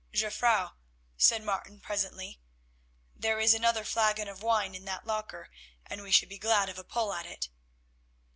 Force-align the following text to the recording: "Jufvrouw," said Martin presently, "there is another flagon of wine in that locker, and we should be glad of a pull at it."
"Jufvrouw," 0.11 0.71
said 1.15 1.43
Martin 1.43 1.79
presently, 1.79 2.41
"there 3.15 3.39
is 3.39 3.53
another 3.53 3.83
flagon 3.85 4.27
of 4.27 4.41
wine 4.41 4.73
in 4.73 4.83
that 4.85 5.05
locker, 5.05 5.51
and 5.85 6.01
we 6.01 6.09
should 6.09 6.27
be 6.27 6.39
glad 6.39 6.69
of 6.69 6.79
a 6.79 6.83
pull 6.83 7.13
at 7.13 7.27
it." 7.27 7.49